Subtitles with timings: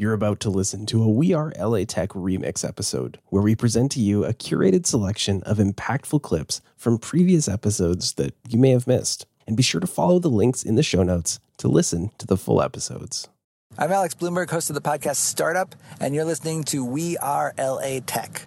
[0.00, 3.92] You're about to listen to a We Are LA Tech remix episode where we present
[3.92, 8.86] to you a curated selection of impactful clips from previous episodes that you may have
[8.86, 9.26] missed.
[9.46, 12.38] And be sure to follow the links in the show notes to listen to the
[12.38, 13.28] full episodes.
[13.76, 18.00] I'm Alex Blumberg, host of the podcast Startup, and you're listening to We Are LA
[18.06, 18.46] Tech.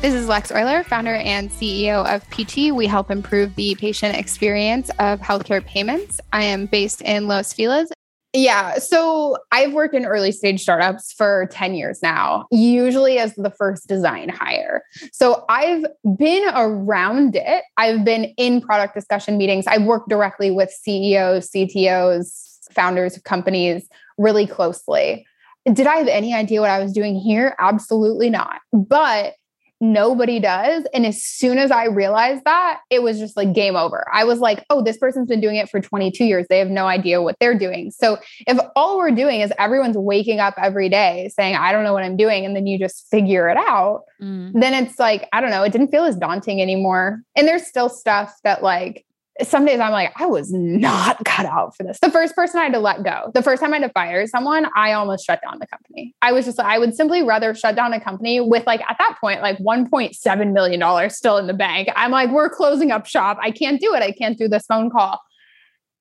[0.00, 2.74] This is Lex Oiler, founder and CEO of PT.
[2.74, 6.18] We help improve the patient experience of healthcare payments.
[6.32, 7.92] I am based in Los Feliz.
[8.32, 13.50] Yeah, so I've worked in early stage startups for 10 years now, usually as the
[13.50, 14.84] first design hire.
[15.12, 15.84] So I've
[16.16, 17.62] been around it.
[17.76, 19.66] I've been in product discussion meetings.
[19.66, 25.26] I've worked directly with CEOs, CTOs, founders of companies really closely.
[25.70, 27.54] Did I have any idea what I was doing here?
[27.58, 28.60] Absolutely not.
[28.72, 29.34] But
[29.80, 30.84] nobody does.
[30.92, 34.06] And as soon as I realized that, it was just like game over.
[34.12, 36.46] I was like, oh, this person's been doing it for 22 years.
[36.48, 37.90] They have no idea what they're doing.
[37.90, 41.94] So if all we're doing is everyone's waking up every day saying, I don't know
[41.94, 44.52] what I'm doing, and then you just figure it out, mm.
[44.52, 47.22] then it's like, I don't know, it didn't feel as daunting anymore.
[47.34, 49.06] And there's still stuff that like,
[49.42, 51.98] some days I'm like, I was not cut out for this.
[52.00, 54.26] The first person I had to let go, the first time I had to fire
[54.26, 56.14] someone, I almost shut down the company.
[56.22, 58.96] I was just like, I would simply rather shut down a company with like at
[58.98, 61.88] that point, like $1.7 million still in the bank.
[61.96, 63.38] I'm like, we're closing up shop.
[63.40, 64.02] I can't do it.
[64.02, 65.20] I can't do this phone call.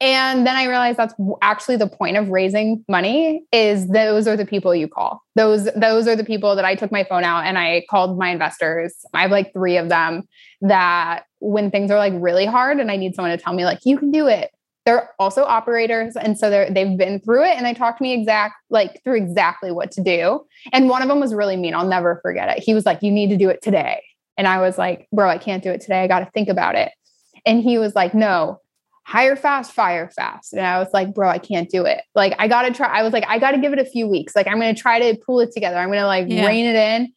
[0.01, 4.45] And then I realized that's actually the point of raising money is those are the
[4.45, 5.21] people you call.
[5.35, 8.29] Those those are the people that I took my phone out and I called my
[8.29, 8.95] investors.
[9.13, 10.23] I have like 3 of them
[10.61, 13.79] that when things are like really hard and I need someone to tell me like
[13.85, 14.51] you can do it.
[14.85, 18.13] They're also operators and so they're they've been through it and they talked to me
[18.13, 20.45] exact like through exactly what to do.
[20.71, 21.75] And one of them was really mean.
[21.75, 22.63] I'll never forget it.
[22.63, 24.03] He was like you need to do it today.
[24.37, 26.01] And I was like, "Bro, I can't do it today.
[26.01, 26.91] I got to think about it."
[27.45, 28.61] And he was like, "No,
[29.09, 30.53] hire fast, fire fast.
[30.53, 32.01] And I was like, bro, I can't do it.
[32.13, 32.87] Like, I got to try.
[32.87, 34.35] I was like, I got to give it a few weeks.
[34.35, 35.77] Like, I'm going to try to pull it together.
[35.77, 36.45] I'm going to like yeah.
[36.45, 37.13] rein it in.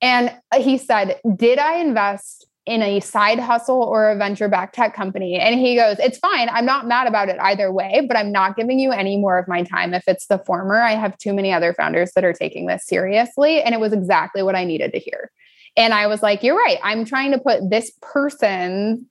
[0.00, 4.94] And he said, Did I invest in a side hustle or a venture back tech
[4.94, 5.38] company?
[5.38, 6.48] And he goes, It's fine.
[6.50, 9.48] I'm not mad about it either way, but I'm not giving you any more of
[9.48, 10.80] my time if it's the former.
[10.80, 13.62] I have too many other founders that are taking this seriously.
[13.62, 15.30] And it was exactly what I needed to hear.
[15.76, 16.78] And I was like, You're right.
[16.82, 19.06] I'm trying to put this person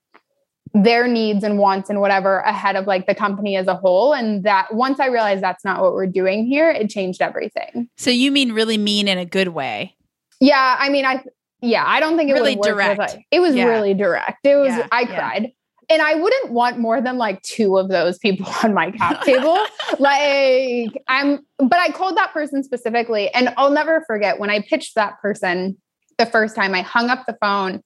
[0.74, 4.44] their needs and wants and whatever ahead of like the company as a whole and
[4.44, 8.32] that once i realized that's not what we're doing here it changed everything so you
[8.32, 9.96] mean really mean in a good way
[10.40, 11.24] yeah i mean i
[11.62, 13.66] yeah i don't think it was really direct it was yeah.
[13.66, 15.52] really direct it was yeah, i cried
[15.90, 19.58] and i wouldn't want more than like two of those people on my cap table
[20.00, 24.96] like i'm but i called that person specifically and i'll never forget when i pitched
[24.96, 25.78] that person
[26.18, 27.82] the first time i hung up the phone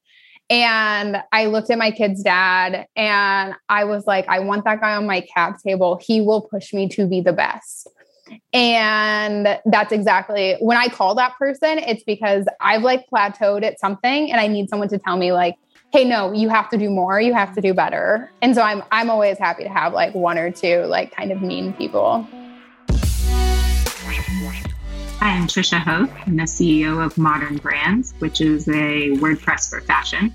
[0.50, 4.96] and I looked at my kid's dad and I was like, I want that guy
[4.96, 6.00] on my cap table.
[6.06, 7.88] He will push me to be the best.
[8.54, 14.32] And that's exactly when I call that person, it's because I've like plateaued at something
[14.32, 15.56] and I need someone to tell me, like,
[15.92, 18.32] hey, no, you have to do more, you have to do better.
[18.42, 21.42] And so I'm I'm always happy to have like one or two like kind of
[21.42, 22.28] mean people.
[25.20, 26.10] Hi, I'm Tricia Hoke.
[26.28, 30.34] I'm the CEO of Modern Brands, which is a WordPress for fashion.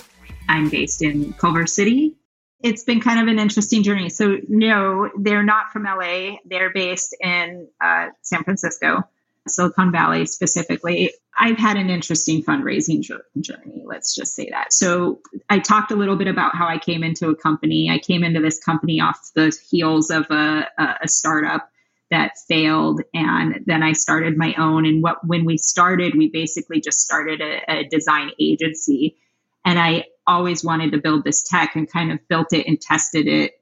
[0.49, 2.15] I'm based in Culver City.
[2.63, 4.09] It's been kind of an interesting journey.
[4.09, 6.37] So, no, they're not from LA.
[6.45, 9.05] They're based in uh, San Francisco,
[9.47, 11.13] Silicon Valley specifically.
[11.39, 13.01] I've had an interesting fundraising
[13.41, 14.73] journey, let's just say that.
[14.73, 17.91] So, I talked a little bit about how I came into a company.
[17.91, 20.69] I came into this company off the heels of a,
[21.03, 21.71] a startup
[22.11, 26.81] that failed and then i started my own and what when we started we basically
[26.81, 29.17] just started a, a, design agency
[29.65, 33.27] and i always wanted to build this tech and kind of built it and tested
[33.27, 33.55] it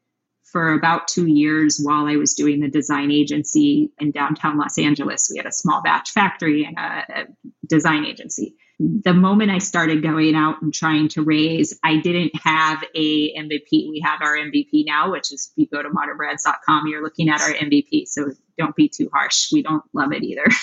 [0.57, 5.29] for about two years while I was doing the design agency in downtown Los Angeles.
[5.31, 7.25] We had a small batch factory and a, a
[7.67, 8.57] design agency.
[8.79, 13.71] The moment I started going out and trying to raise, I didn't have a MVP.
[13.71, 17.41] We have our MVP now, which is if you go to modernbrands.com, you're looking at
[17.41, 18.07] our MVP.
[18.07, 19.51] So don't be too harsh.
[19.53, 20.47] We don't love it either.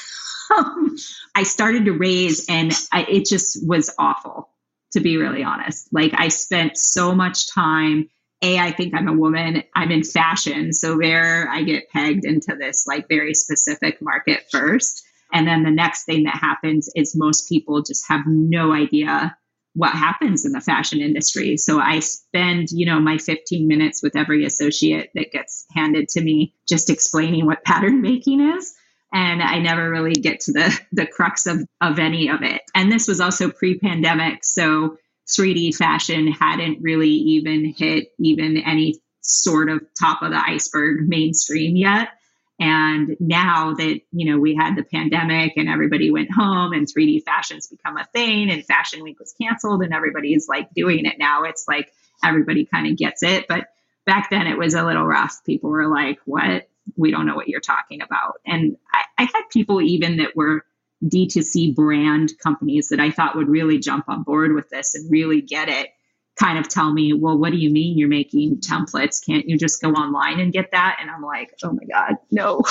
[0.53, 0.97] Um,
[1.33, 4.49] I started to raise and I, it just was awful,
[4.93, 5.89] to be really honest.
[5.91, 8.09] Like I spent so much time
[8.43, 12.55] a i think i'm a woman i'm in fashion so there i get pegged into
[12.59, 15.03] this like very specific market first.
[15.31, 19.35] And then the next thing that happens is most people just have no idea
[19.73, 21.57] what happens in the fashion industry.
[21.57, 26.21] So i spend you know my 15 minutes with every associate that gets handed to
[26.21, 28.75] me just explaining what pattern making is
[29.13, 32.91] and i never really get to the the crux of of any of it and
[32.91, 39.81] this was also pre-pandemic so 3D fashion hadn't really even hit even any sort of
[39.99, 42.09] top of the iceberg mainstream yet.
[42.59, 47.23] And now that, you know, we had the pandemic and everybody went home and 3D
[47.23, 51.43] fashion's become a thing and Fashion Week was canceled and everybody's like doing it now,
[51.43, 51.91] it's like
[52.23, 53.47] everybody kind of gets it.
[53.47, 53.67] But
[54.05, 55.43] back then it was a little rough.
[55.45, 56.69] People were like, what?
[56.95, 58.35] We don't know what you're talking about.
[58.45, 60.65] And I, I had people even that were
[61.03, 65.41] D2C brand companies that I thought would really jump on board with this and really
[65.41, 65.89] get it
[66.39, 69.23] kind of tell me, well, what do you mean you're making templates?
[69.23, 70.97] Can't you just go online and get that?
[70.99, 72.61] And I'm like, oh my God, no.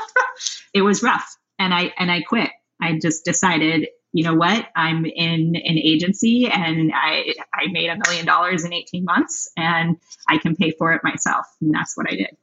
[0.74, 1.36] it was rough.
[1.58, 2.50] And I and I quit.
[2.80, 4.66] I just decided, you know what?
[4.74, 9.96] I'm in an agency and I I made a million dollars in 18 months and
[10.28, 11.46] I can pay for it myself.
[11.60, 12.36] And that's what I did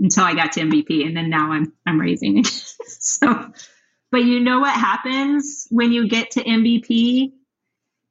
[0.00, 1.06] until I got to MVP.
[1.06, 2.46] And then now I'm I'm raising it.
[2.86, 3.52] so
[4.14, 7.32] but you know what happens when you get to MVP?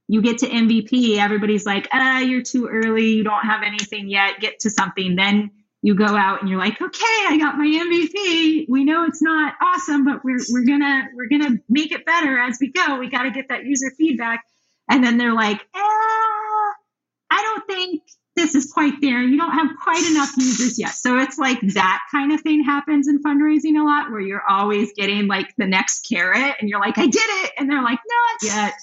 [0.10, 3.08] You get to MVP, everybody's like, ah, you're too early.
[3.14, 4.42] You don't have anything yet.
[4.42, 5.16] Get to something.
[5.16, 5.52] Then
[5.82, 8.66] you go out and you're like, okay, I got my MVP.
[8.68, 12.58] We know it's not awesome, but we're we're gonna we're gonna make it better as
[12.60, 13.00] we go.
[13.00, 14.44] We got to get that user feedback.
[14.90, 16.74] And then they're like, ah,
[17.30, 18.02] I don't think
[18.36, 19.22] this is quite there.
[19.22, 20.92] You don't have quite enough users yet.
[20.92, 24.92] So it's like that kind of thing happens in fundraising a lot where you're always
[24.94, 27.52] getting like the next carrot and you're like, I did it.
[27.58, 28.74] And they're like, not yet.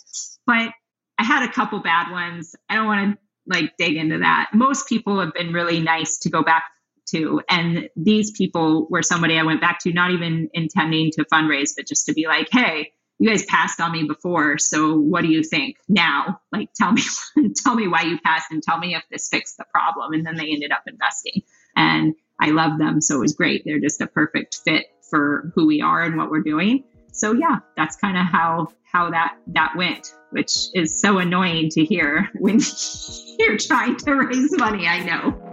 [0.47, 0.73] But
[1.19, 2.55] I had a couple bad ones.
[2.69, 4.50] I don't want to like dig into that.
[4.55, 6.64] Most people have been really nice to go back
[7.08, 7.41] to.
[7.49, 11.88] And these people were somebody I went back to, not even intending to fundraise, but
[11.88, 15.44] just to be like, hey, you guys passed on me before so what do you
[15.44, 16.40] think now?
[16.50, 17.02] Like tell me
[17.62, 20.14] tell me why you passed and tell me if this fixed the problem.
[20.14, 21.43] And then they ended up investing.
[21.76, 23.62] And i love them so it was great.
[23.64, 26.84] They're just a perfect fit for who we are and what we're doing.
[27.12, 31.84] So yeah that's kind of how how that that went which is so annoying to
[31.84, 32.58] hear when
[33.38, 35.50] you're trying to raise money i know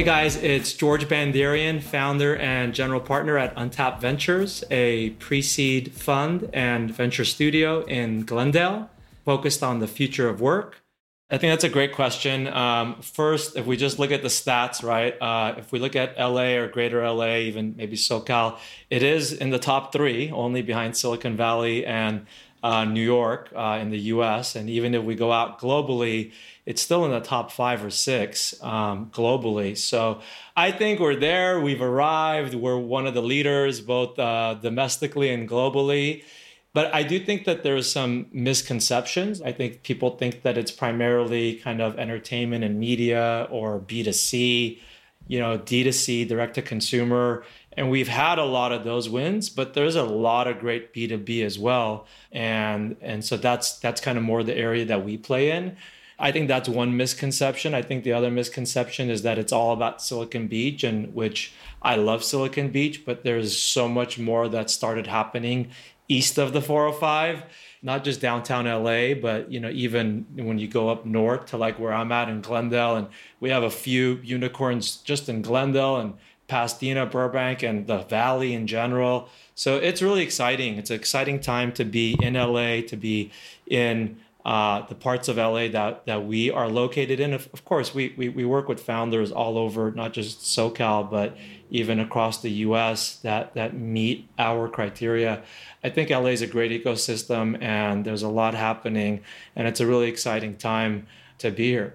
[0.00, 5.92] Hey guys, it's George Bandarian, founder and general partner at Untapped Ventures, a pre seed
[5.92, 8.88] fund and venture studio in Glendale
[9.26, 10.82] focused on the future of work.
[11.28, 12.48] I think that's a great question.
[12.48, 15.20] Um, first, if we just look at the stats, right?
[15.20, 18.58] Uh, if we look at LA or greater LA, even maybe SoCal,
[18.88, 22.26] it is in the top three, only behind Silicon Valley and
[22.62, 24.56] uh, New York uh, in the US.
[24.56, 26.32] And even if we go out globally,
[26.66, 29.76] it's still in the top five or six um, globally.
[29.76, 30.20] So
[30.56, 31.60] I think we're there.
[31.60, 32.54] We've arrived.
[32.54, 36.22] We're one of the leaders, both uh, domestically and globally.
[36.72, 39.42] But I do think that there's some misconceptions.
[39.42, 44.78] I think people think that it's primarily kind of entertainment and media or B2C,
[45.26, 47.44] you know, D2C, direct to consumer.
[47.76, 51.44] And we've had a lot of those wins, but there's a lot of great B2B
[51.44, 52.06] as well.
[52.32, 55.76] And and so that's that's kind of more the area that we play in.
[56.18, 57.72] I think that's one misconception.
[57.72, 61.96] I think the other misconception is that it's all about Silicon Beach, and which I
[61.96, 65.70] love Silicon Beach, but there's so much more that started happening
[66.08, 67.44] east of the 405,
[67.82, 71.78] not just downtown LA, but you know even when you go up north to like
[71.78, 73.08] where I'm at in Glendale, and
[73.38, 76.14] we have a few unicorns just in Glendale and
[76.50, 79.28] Pasadena, Burbank, and the Valley in general.
[79.54, 80.78] So it's really exciting.
[80.78, 83.30] It's an exciting time to be in LA, to be
[83.68, 87.32] in uh, the parts of LA that, that we are located in.
[87.32, 91.36] Of, of course, we, we, we work with founders all over, not just SoCal, but
[91.70, 95.44] even across the US that, that meet our criteria.
[95.84, 99.20] I think LA is a great ecosystem and there's a lot happening,
[99.54, 101.06] and it's a really exciting time
[101.38, 101.94] to be here.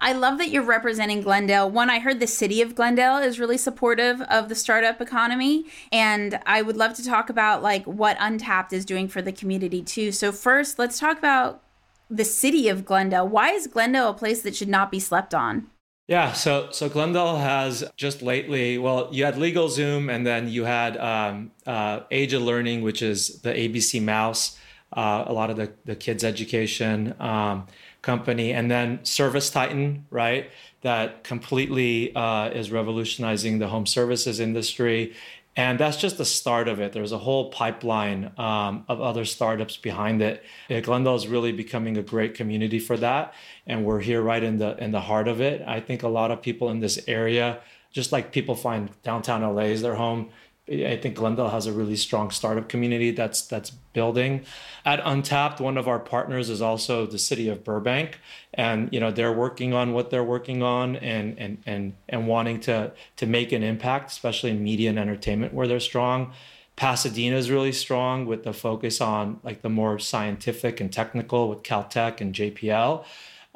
[0.00, 1.70] I love that you're representing Glendale.
[1.70, 6.40] One, I heard the city of Glendale is really supportive of the startup economy, and
[6.46, 10.10] I would love to talk about like what Untapped is doing for the community too.
[10.10, 11.62] So first, let's talk about
[12.08, 13.28] the city of Glendale.
[13.28, 15.68] Why is Glendale a place that should not be slept on?
[16.08, 18.78] Yeah, so so Glendale has just lately.
[18.78, 23.42] Well, you had LegalZoom, and then you had um, uh, Age of Learning, which is
[23.42, 24.58] the ABC Mouse,
[24.92, 27.66] uh, a lot of the the kids education um,
[28.02, 30.50] company, and then ServiceTitan, right?
[30.82, 35.14] That completely uh, is revolutionizing the home services industry.
[35.56, 36.92] And that's just the start of it.
[36.92, 40.44] There's a whole pipeline um, of other startups behind it.
[40.82, 43.34] Glendale is really becoming a great community for that,
[43.66, 45.62] and we're here right in the in the heart of it.
[45.66, 49.62] I think a lot of people in this area, just like people find downtown LA
[49.62, 50.30] is their home,
[50.70, 54.44] I think Glendale has a really strong startup community that's that's building.
[54.84, 58.20] At Untapped, one of our partners is also the city of Burbank,
[58.54, 62.60] and you know they're working on what they're working on and and and and wanting
[62.60, 66.32] to to make an impact, especially in media and entertainment where they're strong.
[66.76, 71.62] Pasadena is really strong with the focus on like the more scientific and technical with
[71.62, 73.04] Caltech and JPL.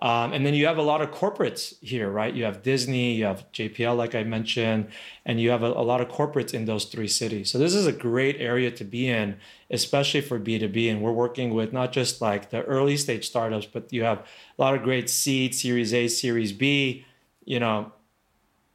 [0.04, 2.34] Um, and then you have a lot of corporates here, right?
[2.34, 4.88] You have Disney, you have JPL, like I mentioned,
[5.24, 7.50] and you have a, a, lot of corporates in those three cities.
[7.50, 9.38] So this is a great area to be in,
[9.70, 10.90] especially for B2B.
[10.90, 14.62] And we're working with not just like the early stage startups, but you have a
[14.62, 17.06] lot of great seed, Series A, Series B,
[17.46, 17.90] you know,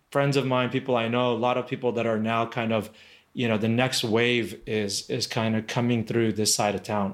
[0.10, 2.90] friends of mine, people I know, a lot of people that are now kind of,
[3.34, 7.14] you know, the next wave is is kind of coming through this side of town.